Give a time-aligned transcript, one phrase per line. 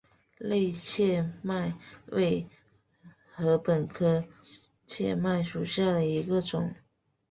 [0.39, 1.75] 类雀麦
[2.07, 2.49] 为
[3.37, 4.25] 禾本科
[4.87, 6.73] 雀麦属下的一个种。